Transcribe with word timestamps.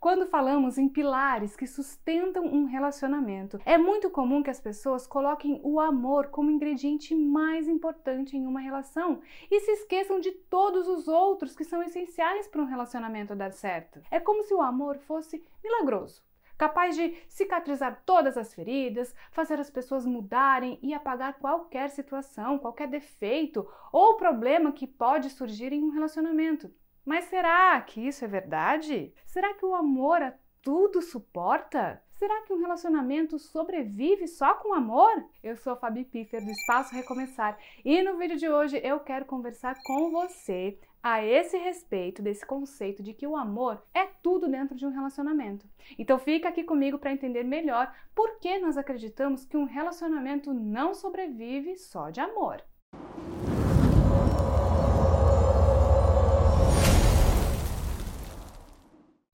Quando 0.00 0.24
falamos 0.24 0.78
em 0.78 0.88
pilares 0.88 1.54
que 1.54 1.66
sustentam 1.66 2.46
um 2.46 2.64
relacionamento, 2.64 3.60
é 3.66 3.76
muito 3.76 4.08
comum 4.08 4.42
que 4.42 4.48
as 4.48 4.58
pessoas 4.58 5.06
coloquem 5.06 5.60
o 5.62 5.78
amor 5.78 6.28
como 6.28 6.50
ingrediente 6.50 7.14
mais 7.14 7.68
importante 7.68 8.34
em 8.34 8.46
uma 8.46 8.60
relação 8.60 9.20
e 9.50 9.60
se 9.60 9.72
esqueçam 9.72 10.18
de 10.18 10.32
todos 10.32 10.88
os 10.88 11.06
outros 11.06 11.54
que 11.54 11.64
são 11.64 11.82
essenciais 11.82 12.48
para 12.48 12.62
um 12.62 12.64
relacionamento 12.64 13.36
dar 13.36 13.52
certo. 13.52 14.00
É 14.10 14.18
como 14.18 14.42
se 14.42 14.54
o 14.54 14.62
amor 14.62 14.96
fosse 14.96 15.44
milagroso 15.62 16.22
capaz 16.56 16.94
de 16.94 17.16
cicatrizar 17.26 18.02
todas 18.04 18.36
as 18.36 18.52
feridas, 18.52 19.14
fazer 19.32 19.58
as 19.58 19.70
pessoas 19.70 20.04
mudarem 20.04 20.78
e 20.82 20.92
apagar 20.92 21.38
qualquer 21.38 21.88
situação, 21.88 22.58
qualquer 22.58 22.86
defeito 22.86 23.66
ou 23.90 24.18
problema 24.18 24.70
que 24.70 24.86
pode 24.86 25.30
surgir 25.30 25.72
em 25.72 25.82
um 25.82 25.88
relacionamento. 25.88 26.70
Mas 27.04 27.24
será 27.24 27.80
que 27.80 28.06
isso 28.06 28.24
é 28.24 28.28
verdade? 28.28 29.12
Será 29.24 29.54
que 29.54 29.64
o 29.64 29.74
amor 29.74 30.22
a 30.22 30.34
tudo 30.62 31.00
suporta? 31.00 32.02
Será 32.12 32.42
que 32.42 32.52
um 32.52 32.60
relacionamento 32.60 33.38
sobrevive 33.38 34.28
só 34.28 34.54
com 34.54 34.74
amor? 34.74 35.24
Eu 35.42 35.56
sou 35.56 35.72
a 35.72 35.76
Fabi 35.76 36.04
Piffer 36.04 36.44
do 36.44 36.50
Espaço 36.50 36.94
Recomeçar 36.94 37.58
e 37.82 38.02
no 38.02 38.18
vídeo 38.18 38.36
de 38.36 38.46
hoje 38.46 38.78
eu 38.84 39.00
quero 39.00 39.24
conversar 39.24 39.74
com 39.82 40.10
você 40.10 40.78
a 41.02 41.24
esse 41.24 41.56
respeito 41.56 42.20
desse 42.20 42.44
conceito 42.44 43.02
de 43.02 43.14
que 43.14 43.26
o 43.26 43.34
amor 43.34 43.82
é 43.94 44.04
tudo 44.22 44.50
dentro 44.50 44.76
de 44.76 44.84
um 44.84 44.90
relacionamento. 44.90 45.66
Então 45.98 46.18
fica 46.18 46.50
aqui 46.50 46.62
comigo 46.62 46.98
para 46.98 47.12
entender 47.12 47.42
melhor 47.42 47.90
por 48.14 48.38
que 48.38 48.58
nós 48.58 48.76
acreditamos 48.76 49.46
que 49.46 49.56
um 49.56 49.64
relacionamento 49.64 50.52
não 50.52 50.92
sobrevive 50.92 51.78
só 51.78 52.10
de 52.10 52.20
amor. 52.20 52.62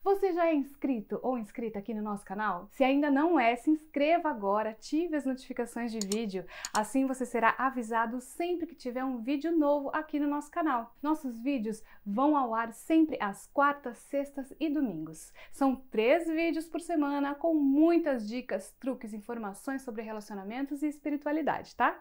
Você 0.06 0.33
já 0.33 0.46
é 0.46 0.55
inscrito 0.55 1.19
ou 1.20 1.37
inscrita 1.37 1.80
aqui 1.80 1.92
no 1.92 2.01
nosso 2.01 2.24
canal? 2.24 2.69
Se 2.70 2.84
ainda 2.84 3.10
não 3.10 3.41
é, 3.41 3.56
se 3.56 3.69
inscreva 3.69 4.30
agora, 4.30 4.71
ative 4.71 5.16
as 5.16 5.26
notificações 5.26 5.90
de 5.90 5.99
vídeo, 5.99 6.45
assim 6.73 7.07
você 7.07 7.26
será 7.26 7.57
avisado 7.59 8.21
sempre 8.21 8.68
que 8.68 8.77
tiver 8.77 9.02
um 9.02 9.21
vídeo 9.21 9.51
novo 9.51 9.90
aqui 9.93 10.21
no 10.21 10.29
nosso 10.29 10.49
canal. 10.49 10.95
Nossos 11.02 11.40
vídeos 11.40 11.82
vão 12.07 12.37
ao 12.37 12.54
ar 12.54 12.73
sempre 12.73 13.18
às 13.21 13.49
quartas, 13.49 13.99
sextas 13.99 14.54
e 14.60 14.71
domingos. 14.71 15.32
São 15.51 15.74
três 15.74 16.29
vídeos 16.29 16.68
por 16.68 16.80
semana 16.80 17.34
com 17.34 17.52
muitas 17.54 18.29
dicas, 18.29 18.71
truques, 18.79 19.12
informações 19.12 19.82
sobre 19.82 20.02
relacionamentos 20.02 20.84
e 20.84 20.87
espiritualidade, 20.87 21.74
tá? 21.74 22.01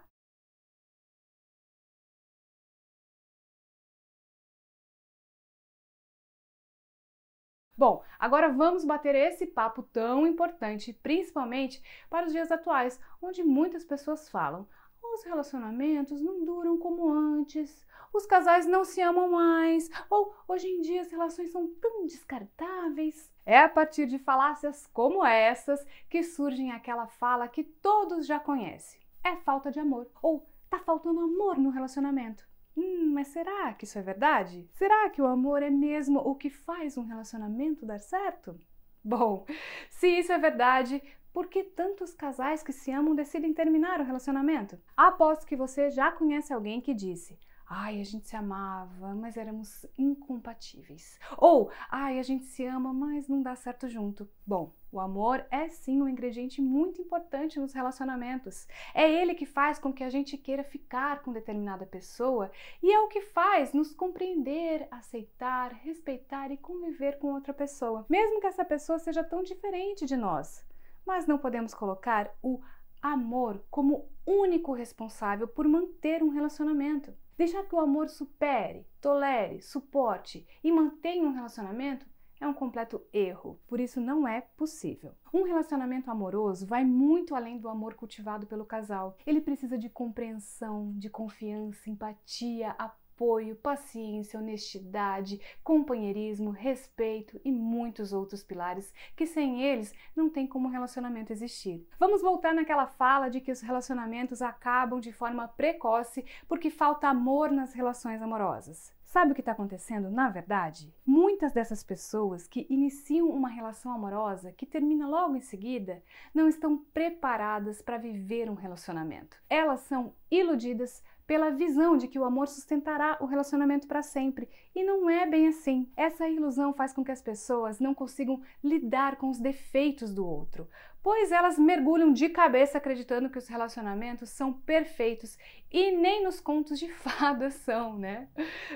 Bom, 7.78 8.04
agora 8.18 8.54
vamos 8.54 8.86
bater 8.86 9.16
esse 9.16 9.45
papo 9.45 9.84
tão 9.84 10.26
importante, 10.26 10.94
principalmente 10.94 11.84
para 12.09 12.26
os 12.26 12.32
dias 12.32 12.50
atuais, 12.50 12.98
onde 13.22 13.44
muitas 13.44 13.84
pessoas 13.84 14.30
falam: 14.30 14.66
os 15.02 15.23
relacionamentos 15.26 16.22
não 16.22 16.45
duram 16.45 16.78
como 16.78 17.12
antes, 17.12 17.86
os 18.14 18.26
casais 18.26 18.66
não 18.66 18.86
se 18.86 19.02
amam 19.02 19.30
mais, 19.30 19.90
ou 20.09 20.34
hoje 20.48 20.70
em 20.70 20.80
dia 20.80 21.02
as 21.02 21.12
relações 21.12 21.52
são 21.52 21.67
tão 21.82 22.06
descartáveis. 22.06 23.30
É 23.45 23.59
a 23.59 23.67
partir 23.67 24.08
de 24.08 24.20
falácias 24.20 24.88
como 24.94 25.26
essas 25.26 25.86
que 26.10 26.23
surgem 26.23 26.72
aquela 26.72 27.08
fala 27.08 27.50
que 27.50 27.64
todos 27.64 28.26
já 28.26 28.39
conhecem: 28.39 29.02
é 29.22 29.36
falta 29.36 29.70
de 29.70 29.82
amor, 29.82 30.10
ou 30.22 30.48
tá 30.70 30.80
faltando 30.80 31.20
amor 31.20 31.58
no 31.58 31.72
relacionamento. 31.72 32.48
Hum, 32.76 33.14
mas 33.14 33.28
será 33.28 33.73
que 33.73 33.86
isso 33.86 33.98
é 33.98 34.02
verdade? 34.02 34.68
Será 34.73 35.09
que 35.09 35.22
o 35.22 35.26
amor 35.26 35.64
é 35.64 35.70
mesmo 35.70 36.20
o 36.20 36.36
que 36.36 36.50
faz 36.50 36.98
um 36.98 37.06
relacionamento 37.06 37.86
dar 37.86 38.00
certo? 38.00 38.59
Bom, 39.04 39.45
se 39.90 40.08
isso 40.08 40.32
é 40.32 40.38
verdade, 40.38 41.02
por 41.32 41.48
que 41.48 41.64
tantos 41.64 42.14
casais 42.14 42.64
que 42.64 42.73
se 42.73 42.92
amam 42.92 43.16
decidem 43.16 43.54
terminar 43.54 44.00
o 44.00 44.04
relacionamento? 44.04 44.78
Aposto 44.95 45.45
que 45.45 45.56
você 45.56 45.90
já 45.90 46.12
conhece 46.12 46.54
alguém 46.54 46.82
que 46.82 46.94
disse: 46.94 47.38
Ai, 47.67 47.99
a 47.99 48.03
gente 48.03 48.27
se 48.27 48.36
amava, 48.36 49.15
mas 49.15 49.37
éramos 49.37 49.87
incompatíveis. 49.98 51.20
Ou, 51.36 51.71
ai, 51.89 52.20
a 52.20 52.23
gente 52.23 52.45
se 52.45 52.64
ama, 52.64 52.93
mas 52.93 53.27
não 53.27 53.42
dá 53.42 53.55
certo 53.55 53.89
junto. 53.89 54.30
Bom, 54.45 54.71
o 54.92 54.99
amor 54.99 55.43
é 55.49 55.67
sim 55.67 55.99
um 55.99 56.08
ingrediente 56.08 56.61
muito 56.61 57.02
importante 57.02 57.59
nos 57.59 57.73
relacionamentos. 57.73 58.67
É 58.93 59.11
ele 59.11 59.33
que 59.33 59.48
faz 59.48 59.80
com 59.80 59.92
que 59.92 60.04
a 60.04 60.11
gente 60.11 60.37
queira 60.37 60.64
ficar 60.64 61.23
com 61.23 61.33
determinada 61.33 61.87
pessoa 61.87 62.52
e 62.83 62.93
é 62.93 62.99
o 62.99 63.08
que 63.08 63.21
faz 63.21 63.73
nos 63.73 63.92
compreender, 63.92 64.87
aceitar, 64.92 65.73
respeitar 65.73 66.52
e 66.52 66.58
conviver 66.58 67.17
com 67.17 67.33
outra 67.33 67.54
pessoa, 67.54 68.05
mesmo 68.08 68.39
que 68.39 68.48
essa 68.48 68.64
pessoa 68.64 68.99
seja 68.99 69.23
tão 69.23 69.42
diferente 69.42 70.05
de 70.05 70.15
nós. 70.15 70.64
Mas 71.04 71.25
não 71.25 71.39
podemos 71.39 71.73
colocar 71.73 72.31
o 72.43 72.61
amor 73.02 73.64
como 73.71 74.08
único 74.25 74.71
responsável 74.71 75.48
por 75.48 75.67
manter 75.67 76.21
um 76.23 76.30
relacionamento. 76.30 77.11
Deixar 77.38 77.64
que 77.64 77.76
o 77.76 77.80
amor 77.80 78.10
supere, 78.10 78.88
tolere, 79.02 79.62
suporte 79.62 80.48
e 80.64 80.72
mantenha 80.72 81.28
um 81.28 81.34
relacionamento 81.34 82.06
é 82.40 82.48
um 82.48 82.54
completo 82.54 83.02
erro, 83.14 83.60
por 83.68 83.80
isso 83.80 84.02
não 84.02 84.28
é 84.28 84.42
possível. 84.42 85.14
Um 85.34 85.44
relacionamento 85.44 86.12
amoroso 86.12 86.66
vai 86.66 86.84
muito 86.84 87.34
além 87.34 87.58
do 87.58 87.70
amor 87.70 87.94
cultivado 87.94 88.46
pelo 88.46 88.66
casal. 88.66 89.18
Ele 89.26 89.40
precisa 89.40 89.78
de 89.78 89.90
compreensão, 89.90 90.94
de 90.98 91.10
confiança, 91.10 91.90
empatia, 91.90 92.72
apoio 92.72 93.05
apoio, 93.15 93.55
paciência, 93.55 94.37
honestidade, 94.37 95.39
companheirismo, 95.64 96.52
respeito 96.52 97.39
e 97.45 97.52
muitos 97.52 98.11
outros 98.11 98.43
pilares 98.43 98.93
que 99.15 99.26
sem 99.26 99.64
eles 99.64 99.93
não 100.14 100.30
tem 100.30 100.45
como 100.45 100.67
relacionamento 100.67 101.31
existir. 101.31 101.87
Vamos 101.98 102.21
voltar 102.21 102.54
naquela 102.54 102.86
fala 102.86 103.30
de 103.30 103.39
que 103.39 103.52
os 103.52 103.61
relacionamentos 103.61 104.42
acabam 104.42 104.99
de 104.99 105.14
forma 105.14 105.48
precoce 105.48 106.25
porque 106.45 106.70
falta 106.70 107.08
amor 107.08 107.49
nas 107.52 107.73
relações 107.73 108.21
amorosas. 108.21 108.93
Sabe 109.05 109.31
o 109.31 109.33
que 109.33 109.39
está 109.39 109.54
acontecendo 109.54 110.11
na 110.11 110.30
verdade? 110.30 110.93
Muitas 111.05 111.54
dessas 111.54 111.81
pessoas 111.81 112.48
que 112.48 112.67
iniciam 112.70 113.30
uma 113.30 113.48
relação 113.48 113.93
amorosa 113.93 114.52
que 114.52 114.65
termina 114.65 115.08
logo 115.08 115.37
em 115.37 115.42
seguida 115.42 116.04
não 116.33 116.49
estão 116.49 116.77
preparadas 116.93 117.81
para 117.81 117.98
viver 117.98 118.49
um 118.49 118.55
relacionamento. 118.55 119.37
Elas 119.49 119.80
são 119.81 120.14
iludidas 120.30 121.02
pela 121.27 121.49
visão 121.49 121.97
de 121.97 122.08
que 122.08 122.19
o 122.19 122.23
amor 122.23 122.47
sustentará 122.47 123.17
o 123.19 123.25
relacionamento 123.25 123.87
para 123.87 124.03
sempre. 124.03 124.47
E 124.75 124.83
não 124.83 125.09
é 125.09 125.25
bem 125.25 125.47
assim. 125.47 125.89
Essa 125.97 126.27
ilusão 126.30 126.73
faz 126.73 126.93
com 126.93 127.03
que 127.03 127.11
as 127.11 127.21
pessoas 127.21 127.80
não 127.80 127.93
consigam 127.93 128.41
lidar 128.63 129.15
com 129.15 129.30
os 129.30 129.39
defeitos 129.39 130.13
do 130.13 130.25
outro, 130.25 130.68
pois 131.01 131.31
elas 131.31 131.57
mergulham 131.57 132.12
de 132.12 132.30
cabeça 132.30 132.77
acreditando 132.77 133.30
que 133.30 133.38
os 133.38 133.47
relacionamentos 133.47 134.30
são 134.30 134.53
perfeitos 134.53 135.38
e 135.71 135.91
nem 135.91 136.24
nos 136.24 136.39
contos 136.39 136.80
de 136.80 136.89
fadas 136.94 137.53
são, 137.56 137.97
né? 137.97 138.27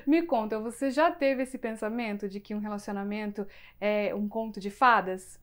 Me 0.05 0.23
conta, 0.23 0.59
você 0.59 0.89
já 0.91 1.11
teve 1.11 1.43
esse 1.43 1.57
pensamento 1.57 2.27
de 2.27 2.39
que 2.39 2.55
um 2.55 2.59
relacionamento 2.59 3.47
é 3.79 4.13
um 4.15 4.27
conto 4.27 4.59
de 4.59 4.69
fadas? 4.69 5.39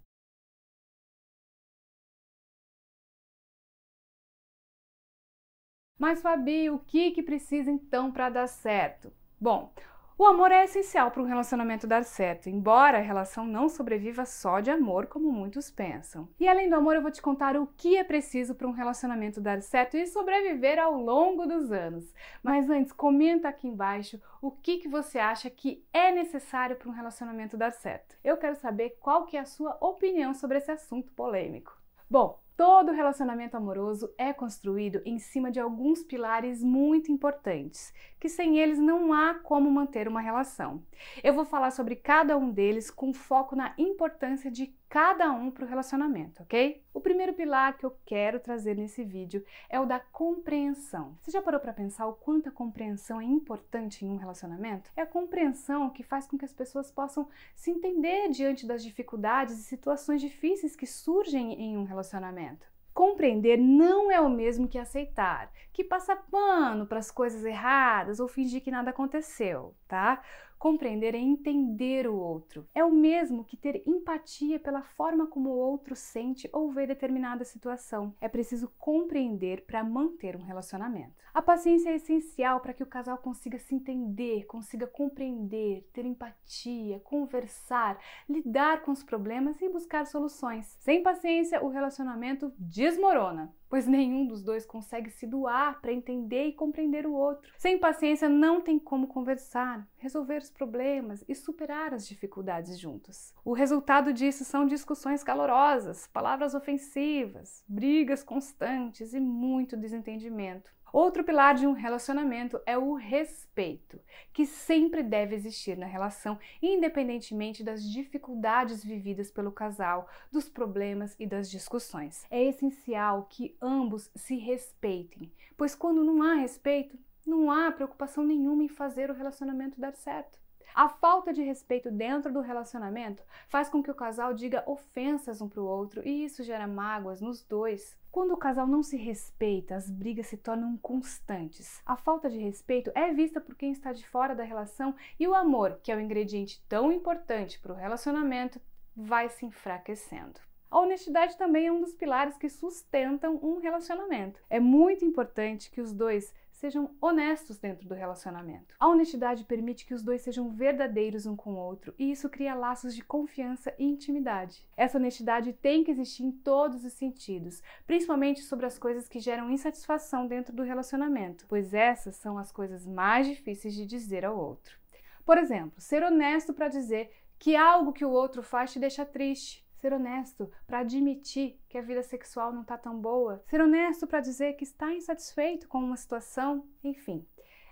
Mas 6.06 6.22
Fabi, 6.22 6.70
o 6.70 6.78
que 6.78 7.10
que 7.10 7.20
precisa 7.20 7.68
então 7.68 8.12
para 8.12 8.30
dar 8.30 8.46
certo? 8.46 9.12
Bom, 9.40 9.72
o 10.16 10.24
amor 10.24 10.52
é 10.52 10.62
essencial 10.62 11.10
para 11.10 11.20
um 11.20 11.26
relacionamento 11.26 11.84
dar 11.84 12.04
certo, 12.04 12.48
embora 12.48 12.98
a 12.98 13.00
relação 13.00 13.44
não 13.44 13.68
sobreviva 13.68 14.24
só 14.24 14.60
de 14.60 14.70
amor, 14.70 15.08
como 15.08 15.32
muitos 15.32 15.68
pensam. 15.68 16.28
E 16.38 16.46
além 16.46 16.70
do 16.70 16.76
amor, 16.76 16.94
eu 16.94 17.02
vou 17.02 17.10
te 17.10 17.20
contar 17.20 17.56
o 17.56 17.66
que 17.76 17.96
é 17.96 18.04
preciso 18.04 18.54
para 18.54 18.68
um 18.68 18.70
relacionamento 18.70 19.40
dar 19.40 19.60
certo 19.62 19.96
e 19.96 20.06
sobreviver 20.06 20.78
ao 20.78 20.94
longo 20.94 21.44
dos 21.44 21.72
anos. 21.72 22.14
Mas 22.40 22.70
antes, 22.70 22.92
comenta 22.92 23.48
aqui 23.48 23.66
embaixo 23.66 24.22
o 24.40 24.52
que, 24.52 24.78
que 24.78 24.86
você 24.86 25.18
acha 25.18 25.50
que 25.50 25.84
é 25.92 26.12
necessário 26.12 26.76
para 26.76 26.88
um 26.88 26.94
relacionamento 26.94 27.56
dar 27.56 27.72
certo. 27.72 28.16
Eu 28.22 28.36
quero 28.36 28.54
saber 28.54 28.96
qual 29.00 29.26
que 29.26 29.36
é 29.36 29.40
a 29.40 29.44
sua 29.44 29.76
opinião 29.80 30.32
sobre 30.34 30.59
esse 30.59 30.70
assunto 30.70 31.10
polêmico. 31.10 31.76
Bom, 32.09 32.38
Todo 32.56 32.92
relacionamento 32.92 33.54
amoroso 33.54 34.10
é 34.16 34.32
construído 34.32 35.03
em 35.04 35.18
cima 35.18 35.50
de 35.50 35.60
alguns 35.60 36.03
pilares 36.03 36.62
muito 36.62 37.12
importantes, 37.12 37.92
que 38.18 38.30
sem 38.30 38.58
eles 38.58 38.78
não 38.78 39.12
há 39.12 39.34
como 39.34 39.70
manter 39.70 40.08
uma 40.08 40.22
relação. 40.22 40.82
Eu 41.22 41.34
vou 41.34 41.44
falar 41.44 41.70
sobre 41.70 41.94
cada 41.94 42.34
um 42.38 42.50
deles 42.50 42.91
com 42.91 43.12
foco 43.12 43.54
na 43.54 43.74
importância 43.76 44.50
de 44.50 44.74
cada 44.88 45.30
um 45.32 45.50
para 45.50 45.66
o 45.66 45.68
relacionamento, 45.68 46.42
ok? 46.42 46.82
O 46.97 47.01
primeiro 47.01 47.34
pilar 47.34 47.77
que 47.77 47.84
eu 47.84 47.95
quero 48.07 48.41
trazer 48.41 48.75
nesse 48.75 49.04
vídeo 49.04 49.45
é 49.69 49.78
o 49.78 49.84
da 49.84 50.01
compreensão. 50.01 51.15
Você 51.21 51.31
já 51.31 51.43
parou 51.43 51.60
para 51.60 51.75
pensar 51.75 52.07
o 52.07 52.15
quanto 52.15 52.48
a 52.48 52.51
compreensão 52.51 53.21
é 53.21 53.25
importante 53.25 54.03
em 54.03 54.09
um 54.09 54.16
relacionamento? 54.16 54.91
É 54.97 55.03
a 55.03 55.07
compreensão 55.07 55.91
que 55.91 56.03
faz 56.03 56.27
com 56.27 56.39
que 56.39 56.47
as 56.47 56.54
pessoas 56.54 56.91
possam 56.91 57.28
se 57.54 57.71
entender 57.71 58.31
diante 58.31 58.66
das 58.66 58.83
dificuldades 58.83 59.59
e 59.59 59.65
situações 59.65 60.22
difíceis 60.22 60.75
que 60.75 60.87
surgem 60.87 61.53
em 61.60 61.77
um 61.77 61.84
relacionamento. 61.84 62.66
Compreender 62.95 63.59
não 63.59 64.10
é 64.10 64.19
o 64.19 64.31
mesmo 64.31 64.66
que 64.66 64.78
aceitar, 64.78 65.53
que 65.75 65.84
passa 65.84 66.16
pano 66.16 66.87
para 66.87 66.98
as 66.98 67.10
coisas 67.10 67.45
erradas 67.45 68.21
ou 68.21 68.27
fingir 68.27 68.63
que 68.63 68.71
nada 68.71 68.89
aconteceu, 68.89 69.75
tá? 69.87 70.22
Compreender 70.58 71.14
é 71.14 71.18
entender 71.18 72.08
o 72.08 72.16
outro. 72.16 72.66
É 72.74 72.84
o 72.84 72.91
mesmo 72.91 73.44
que 73.44 73.56
ter 73.56 73.82
empatia 73.86 74.58
pela 74.58 74.82
forma 74.82 75.26
como 75.26 75.50
o 75.50 75.56
outro 75.56 75.94
sente 75.94 76.48
ou 76.53 76.70
vê 76.70 76.86
determinada 76.86 77.44
situação. 77.44 78.14
É 78.20 78.28
preciso 78.28 78.72
compreender 78.78 79.64
para 79.66 79.84
manter 79.84 80.34
um 80.34 80.42
relacionamento. 80.42 81.14
A 81.34 81.42
paciência 81.42 81.91
é 81.91 81.97
essencial 81.97 82.60
para 82.60 82.72
que 82.72 82.82
o 82.82 82.86
casal 82.86 83.18
consiga 83.18 83.58
se 83.58 83.74
entender, 83.74 84.47
consiga 84.47 84.86
compreender, 84.86 85.86
ter 85.92 86.06
empatia, 86.06 86.98
conversar, 87.00 87.98
lidar 88.26 88.82
com 88.82 88.91
os 88.91 89.02
problemas 89.02 89.60
e 89.60 89.68
buscar 89.68 90.06
soluções. 90.06 90.64
Sem 90.80 91.02
paciência, 91.02 91.62
o 91.62 91.68
relacionamento 91.68 92.50
desmorona 92.59 93.54
pois 93.68 93.86
nenhum 93.86 94.27
dos 94.27 94.42
dois 94.42 94.65
consegue 94.65 95.10
se 95.10 95.27
doar 95.27 95.80
para 95.80 95.92
entender 95.92 96.47
e 96.47 96.53
compreender 96.53 97.07
o 97.07 97.13
outro. 97.13 97.51
Sem 97.59 97.78
paciência, 97.78 98.28
não 98.28 98.60
tem 98.60 98.78
como 98.78 99.07
conversar, 99.07 99.86
resolver 99.97 100.39
os 100.39 100.51
problemas 100.51 101.24
e 101.28 101.34
superar 101.34 101.95
as 101.95 102.07
dificuldades 102.07 102.78
juntos. 102.78 103.34
O 103.45 103.53
resultado 103.53 104.13
disso 104.13 104.45
são 104.45 104.66
discussões 104.66 105.22
calorosas, 105.22 106.07
palavras 106.13 106.54
ofensivas, 106.54 107.65
brigas 107.68 108.22
constantes 108.22 109.15
e 109.15 109.21
muito 109.21 109.77
desentendimento. 109.77 110.74
Outro 110.92 111.24
pilar 111.24 111.54
de 111.54 111.66
um 111.66 111.72
relacionamento 111.72 112.60
é 112.65 112.78
o 112.78 112.94
respeito, 112.94 114.00
que 114.33 114.47
sempre 114.47 115.03
deve 115.03 115.34
existir 115.34 115.77
na 115.77 115.86
relação, 115.86 116.38
independentemente 116.62 117.65
das 117.65 117.83
dificuldades 117.83 118.84
vividas 118.84 119.30
pelo 119.30 119.50
casal, 119.50 120.09
dos 120.30 120.48
problemas 120.48 121.15
e 121.18 121.27
das 121.27 121.50
discussões. 121.50 122.24
É 122.30 122.42
essencial 122.42 123.27
que 123.28 123.56
ambos 123.60 124.10
se 124.15 124.36
respeitem, 124.36 125.33
pois 125.56 125.74
quando 125.74 126.04
não 126.04 126.22
há 126.22 126.34
respeito, 126.34 126.98
não 127.27 127.50
há 127.50 127.72
preocupação 127.72 128.24
nenhuma 128.24 128.62
em 128.62 128.68
fazer 128.68 129.10
o 129.10 129.15
relacionamento 129.15 129.80
dar 129.80 129.94
certo. 129.94 130.46
A 130.74 130.89
falta 130.89 131.33
de 131.33 131.42
respeito 131.42 131.91
dentro 131.91 132.33
do 132.33 132.41
relacionamento 132.41 133.22
faz 133.48 133.68
com 133.68 133.83
que 133.83 133.91
o 133.91 133.95
casal 133.95 134.34
diga 134.34 134.63
ofensas 134.66 135.41
um 135.41 135.48
para 135.48 135.60
o 135.60 135.66
outro 135.66 136.03
e 136.07 136.24
isso 136.24 136.42
gera 136.42 136.66
mágoas 136.66 137.21
nos 137.21 137.42
dois. 137.42 137.97
Quando 138.10 138.33
o 138.33 138.36
casal 138.36 138.66
não 138.66 138.83
se 138.83 138.97
respeita, 138.97 139.74
as 139.74 139.91
brigas 139.91 140.27
se 140.27 140.36
tornam 140.36 140.77
constantes. 140.78 141.80
A 141.84 141.97
falta 141.97 142.30
de 142.30 142.39
respeito 142.39 142.91
é 142.95 143.13
vista 143.13 143.41
por 143.41 143.54
quem 143.54 143.72
está 143.72 143.92
de 143.92 144.07
fora 144.09 144.34
da 144.34 144.42
relação 144.42 144.95
e 145.18 145.27
o 145.27 145.34
amor, 145.34 145.78
que 145.83 145.92
é 145.92 145.97
o 145.97 146.01
ingrediente 146.01 146.63
tão 146.69 146.91
importante 146.91 147.59
para 147.59 147.72
o 147.72 147.77
relacionamento, 147.77 148.60
vai 148.95 149.28
se 149.28 149.45
enfraquecendo. 149.45 150.41
A 150.71 150.80
honestidade 150.80 151.36
também 151.36 151.66
é 151.66 151.72
um 151.72 151.80
dos 151.80 151.95
pilares 151.95 152.36
que 152.36 152.48
sustentam 152.48 153.39
um 153.42 153.60
relacionamento. 153.60 154.41
É 154.51 154.59
muito 154.59 155.04
importante 155.04 155.71
que 155.71 155.80
os 155.80 155.92
dois 155.92 156.34
sejam 156.56 156.91
honestos 157.00 157.58
dentro 157.58 157.86
do 157.86 157.94
relacionamento. 157.94 158.74
A 158.80 158.88
honestidade 158.88 159.44
permite 159.44 159.84
que 159.84 159.92
os 159.92 160.03
dois 160.03 160.22
sejam 160.22 160.48
verdadeiros 160.48 161.26
um 161.26 161.36
com 161.36 161.54
o 161.54 161.58
outro 161.58 161.94
e 161.98 162.10
isso 162.10 162.30
cria 162.30 162.54
laços 162.54 162.94
de 162.94 163.04
confiança 163.04 163.74
e 163.78 163.84
intimidade. 163.84 164.66
Essa 164.76 164.97
honestidade 164.97 165.53
tem 165.53 165.84
que 165.84 165.91
existir 165.91 166.24
em 166.24 166.32
todos 166.32 166.84
os 166.84 166.94
sentidos, 166.94 167.62
principalmente 167.86 168.41
sobre 168.41 168.64
as 168.64 168.78
coisas 168.78 169.06
que 169.06 169.20
geram 169.20 169.50
insatisfação 169.50 170.26
dentro 170.26 170.54
do 170.54 170.62
relacionamento, 170.62 171.44
pois 171.47 171.74
essas 171.74 172.16
são 172.16 172.38
as 172.38 172.50
coisas 172.50 172.86
mais 172.86 173.26
difíceis 173.26 173.74
de 173.74 173.84
dizer 173.84 174.24
ao 174.24 174.38
outro. 174.38 174.78
Por 175.24 175.36
exemplo, 175.36 175.80
ser 175.80 176.02
honesto 176.02 176.54
para 176.54 176.68
dizer 176.68 177.10
que 177.38 177.54
algo 177.54 177.92
que 177.92 178.04
o 178.04 178.10
outro 178.10 178.42
faz 178.42 178.72
te 178.72 178.78
deixa 178.78 179.04
triste 179.04 179.66
ser 179.76 179.92
honesto 179.92 180.50
para 180.66 180.80
admitir 180.80 181.60
que 181.68 181.78
a 181.78 181.82
vida 181.82 182.02
sexual 182.02 182.52
não 182.52 182.62
está 182.62 182.76
tão 182.76 182.98
boa, 182.98 183.42
ser 183.46 183.60
honesto 183.60 184.06
para 184.06 184.20
dizer 184.20 184.54
que 184.54 184.64
está 184.64 184.92
insatisfeito 184.92 185.68
com 185.68 185.78
uma 185.78 185.96
situação, 185.96 186.66
enfim. 186.82 187.26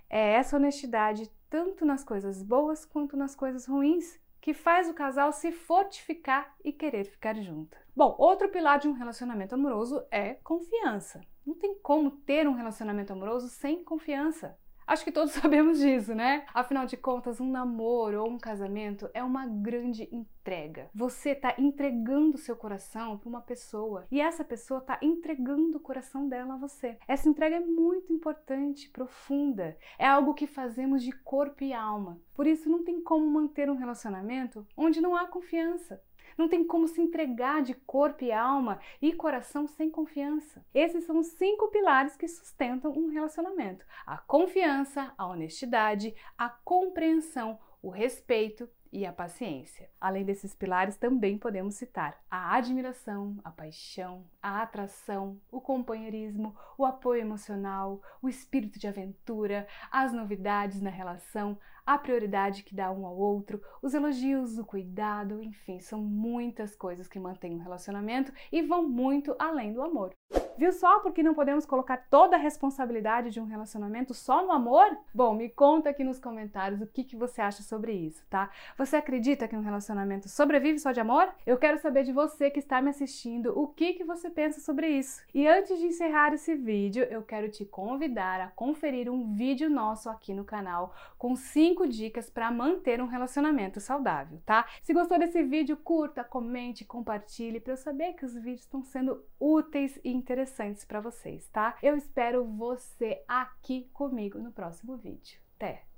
É 0.09 0.35
essa 0.35 0.57
honestidade, 0.57 1.31
tanto 1.51 1.85
nas 1.85 2.05
coisas 2.05 2.43
boas 2.43 2.85
quanto 2.85 3.17
nas 3.17 3.35
coisas 3.35 3.67
ruins, 3.67 4.21
que 4.41 4.53
faz 4.53 4.91
o 4.91 4.95
casal 4.95 5.33
se 5.33 5.51
fortificar 5.51 6.55
e 6.63 6.71
querer 6.71 7.05
ficar 7.05 7.35
junto. 7.37 7.79
Bom, 7.97 8.15
outro 8.19 8.51
pilar 8.51 8.79
de 8.79 8.87
um 8.87 8.93
relacionamento 8.93 9.55
amoroso 9.55 10.05
é 10.11 10.35
confiança. 10.35 11.23
Não 11.47 11.55
tem 11.55 11.75
como 11.79 12.11
ter 12.11 12.47
um 12.47 12.53
relacionamento 12.53 13.13
amoroso 13.13 13.49
sem 13.49 13.83
confiança. 13.83 14.59
Acho 14.87 15.05
que 15.05 15.13
todos 15.13 15.33
sabemos 15.35 15.79
disso, 15.79 16.15
né? 16.15 16.45
Afinal 16.53 16.87
de 16.87 16.97
contas, 16.97 17.41
um 17.41 17.51
namoro 17.51 18.23
ou 18.23 18.31
um 18.31 18.39
casamento 18.39 19.09
é 19.15 19.23
uma 19.23 19.47
grande 19.47 20.09
entrega. 20.13 20.91
Você 20.95 21.31
está 21.31 21.55
entregando 21.59 22.37
seu 22.37 22.55
coração 22.55 23.17
para 23.17 23.29
uma 23.29 23.41
pessoa 23.41 24.07
e 24.11 24.21
essa 24.21 24.45
pessoa 24.45 24.81
está 24.81 24.99
entregando 25.01 25.79
o 25.79 25.81
coração 25.81 26.29
dela 26.29 26.55
a 26.55 26.59
você. 26.59 26.99
Essa 27.09 27.29
entrega 27.29 27.57
é 27.57 27.61
muito 27.61 28.13
importante, 28.13 28.91
profunda. 28.91 29.77
É 29.99 30.07
algo 30.07 30.35
que 30.35 30.47
fazemos 30.47 31.03
de 31.03 31.13
corpo 31.13 31.65
e 31.65 31.73
alma. 31.73 32.21
Por 32.35 32.47
isso, 32.47 32.69
não 32.69 32.85
tem 32.85 33.01
como 33.01 33.27
manter 33.27 33.71
um 33.71 33.77
relacionamento 33.77 34.67
onde 34.77 35.01
não 35.01 35.17
há 35.17 35.27
confiança. 35.27 36.03
Não 36.37 36.49
tem 36.49 36.65
como 36.65 36.89
se 36.89 37.01
entregar 37.01 37.63
de 37.63 37.75
corpo 37.75 38.25
e 38.25 38.33
alma 38.33 38.81
e 39.01 39.13
coração 39.13 39.67
sem 39.67 39.91
confiança. 39.91 40.65
Esses 40.75 41.05
são 41.05 41.19
os 41.19 41.29
cinco 41.29 41.69
pilares 41.69 42.17
que 42.17 42.29
sustentam 42.29 42.93
um 42.93 43.09
relacionamento: 43.09 43.85
a 44.07 44.19
confiança, 44.19 45.13
a 45.17 45.27
honestidade, 45.27 46.15
a 46.37 46.49
compreensão, 46.49 47.59
o 47.83 47.91
respeito 47.91 48.69
e 48.95 49.05
a 49.05 49.13
paciência. 49.13 49.91
Além 50.01 50.25
desses 50.25 50.55
pilares, 50.55 50.97
também 50.97 51.37
podemos 51.37 51.75
citar 51.75 52.17
a 52.31 52.55
admiração, 52.55 53.37
a 53.43 53.51
paixão, 53.51 54.25
a 54.41 54.63
atração, 54.63 55.41
o 55.51 55.61
companheirismo, 55.61 56.55
o 56.79 56.85
apoio 56.85 57.21
emocional, 57.21 58.01
o 58.23 58.29
espírito 58.29 58.79
de 58.79 58.87
aventura, 58.87 59.67
as 59.91 60.13
novidades 60.13 60.81
na 60.81 60.91
relação, 60.91 61.59
a 61.85 61.99
prioridade 61.99 62.63
que 62.63 62.75
dá 62.75 62.93
um 62.93 63.05
ao 63.05 63.17
outro, 63.17 63.61
os 63.83 63.95
elogios, 63.95 64.59
o 64.59 64.65
cuidado, 64.65 65.43
enfim, 65.43 65.81
são 65.81 66.01
muitas 66.01 66.77
coisas 66.77 67.09
que 67.09 67.19
mantêm 67.19 67.57
um 67.57 67.63
relacionamento 67.63 68.33
e 68.53 68.63
vão 68.63 68.89
muito 68.89 69.35
além 69.41 69.73
do 69.73 69.83
amor. 69.83 70.15
Viu 70.57 70.73
só 70.73 71.01
porque 71.01 71.21
não 71.21 71.35
podemos 71.35 71.67
colocar 71.67 71.97
toda 72.09 72.37
a 72.37 72.39
responsabilidade 72.39 73.31
de 73.31 73.41
um 73.41 73.45
relacionamento 73.45 74.15
só 74.15 74.47
no 74.47 74.53
amor? 74.53 74.97
Bom, 75.13 75.35
me 75.35 75.49
conta 75.49 75.91
aqui 75.91 76.05
nos 76.05 76.21
comentários 76.21 76.81
o 76.81 76.87
que, 76.87 77.03
que 77.03 77.17
você 77.17 77.41
acha 77.41 77.61
sobre 77.65 77.93
isso, 77.93 78.25
tá? 78.31 78.49
Você 78.79 78.95
acredita 78.95 79.49
que 79.49 79.57
um 79.57 79.63
relacionamento 79.63 80.29
sobrevive 80.29 80.79
só 80.79 80.93
de 80.93 81.01
amor? 81.01 81.29
Eu 81.45 81.59
quero 81.59 81.79
saber 81.79 82.05
de 82.05 82.13
você 82.13 82.51
que 82.51 82.61
está 82.61 82.81
me 82.81 82.91
assistindo 82.91 83.59
o 83.59 83.67
que, 83.67 83.95
que 83.95 84.05
você 84.05 84.31
pensa 84.31 84.61
sobre 84.61 84.87
isso. 84.89 85.23
E 85.35 85.45
antes 85.45 85.77
de 85.77 85.87
encerrar 85.87 86.33
esse 86.33 86.55
vídeo, 86.55 87.03
eu 87.11 87.23
quero 87.23 87.51
te 87.51 87.65
convidar 87.65 88.41
a 88.41 88.49
conferir 88.49 89.11
um 89.11 89.35
vídeo 89.35 89.69
nosso 89.69 90.09
aqui 90.09 90.33
no 90.33 90.45
canal 90.45 90.95
com 91.19 91.35
5 91.35 91.89
dicas 91.89 92.31
para 92.31 92.53
manter 92.53 93.03
um 93.03 93.07
relacionamento 93.07 93.81
saudável, 93.81 94.41
tá? 94.47 94.67
Se 94.85 94.95
gostou 94.95 95.19
desse 95.19 95.43
vídeo, 95.43 95.77
curta, 95.77 96.23
comente, 96.23 96.85
compartilhe 96.85 97.59
para 97.59 97.73
eu 97.73 97.77
saber 97.77 98.13
que 98.13 98.25
os 98.25 98.35
vídeos 98.35 98.61
estão 98.61 98.85
sendo 98.85 99.21
úteis 99.41 99.99
e 100.05 100.13
interessantes 100.13 100.44
interessantes 100.45 100.85
para 100.85 101.01
vocês, 101.01 101.49
tá? 101.49 101.77
Eu 101.83 101.97
espero 101.97 102.45
você 102.45 103.23
aqui 103.27 103.89
comigo 103.93 104.39
no 104.39 104.53
próximo 104.53 104.97
vídeo. 104.97 105.41
Até! 105.57 105.94